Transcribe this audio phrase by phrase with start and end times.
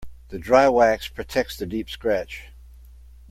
[0.29, 2.47] The dry wax protects the deep scratch.